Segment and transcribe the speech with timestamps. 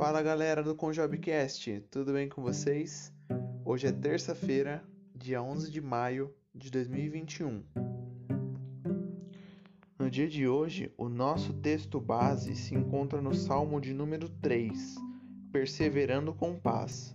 [0.00, 3.12] Fala galera do Conjobcast, tudo bem com vocês?
[3.62, 4.82] Hoje é terça-feira,
[5.14, 7.62] dia 11 de maio de 2021.
[9.98, 14.96] No dia de hoje, o nosso texto base se encontra no Salmo de número 3,
[15.52, 17.14] Perseverando com Paz.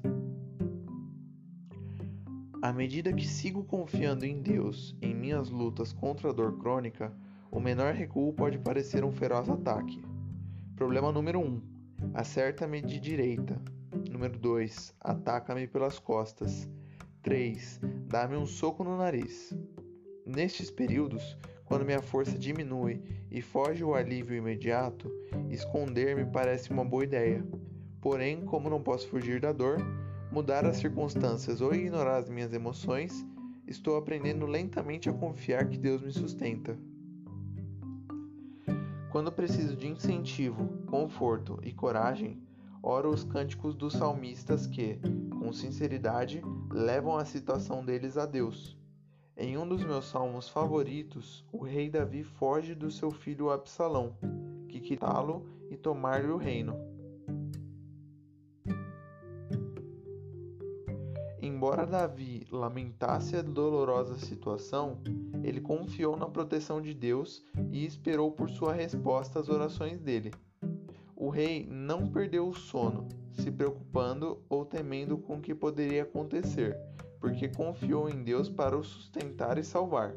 [2.62, 7.12] À medida que sigo confiando em Deus em minhas lutas contra a dor crônica,
[7.50, 10.06] o menor recuo pode parecer um feroz ataque.
[10.76, 11.75] Problema número 1.
[12.14, 13.60] Acerta-me de direita.
[14.10, 14.96] Número 2.
[15.00, 16.68] Ataca-me pelas costas.
[17.22, 17.80] 3.
[18.08, 19.54] Dá-me um soco no nariz.
[20.26, 25.12] Nestes períodos, quando minha força diminui e foge o alívio imediato,
[25.50, 27.46] esconder-me parece uma boa ideia.
[28.00, 29.78] Porém, como não posso fugir da dor,
[30.32, 33.26] mudar as circunstâncias ou ignorar as minhas emoções,
[33.68, 36.78] estou aprendendo lentamente a confiar que Deus me sustenta.
[39.16, 42.38] Quando preciso de incentivo, conforto e coragem,
[42.84, 45.00] oro os cânticos dos salmistas que,
[45.40, 48.78] com sinceridade, levam a situação deles a Deus.
[49.38, 54.18] Em um dos meus salmos favoritos, o rei Davi foge do seu filho Absalão,
[54.68, 56.76] que quitá-lo e tomar-lhe o reino.
[61.66, 65.00] Embora Davi lamentasse a dolorosa situação,
[65.44, 70.32] ele confiou na proteção de Deus e esperou por sua resposta às orações dele.
[71.16, 76.78] O rei não perdeu o sono, se preocupando ou temendo com o que poderia acontecer,
[77.20, 80.14] porque confiou em Deus para o sustentar e salvar.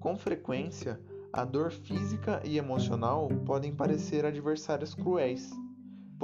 [0.00, 0.98] Com frequência,
[1.30, 5.52] a dor física e emocional podem parecer adversários cruéis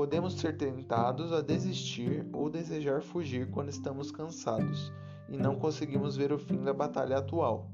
[0.00, 4.90] Podemos ser tentados a desistir ou desejar fugir quando estamos cansados
[5.28, 7.70] e não conseguimos ver o fim da batalha atual.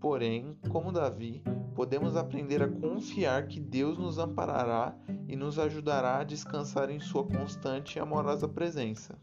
[0.00, 1.40] Porém, como Davi,
[1.72, 4.92] podemos aprender a confiar que Deus nos amparará
[5.28, 9.16] e nos ajudará a descansar em Sua constante e amorosa presença.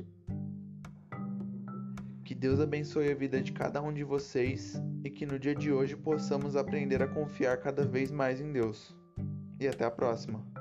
[2.23, 5.73] Que Deus abençoe a vida de cada um de vocês e que no dia de
[5.73, 8.95] hoje possamos aprender a confiar cada vez mais em Deus.
[9.59, 10.58] E até a próxima!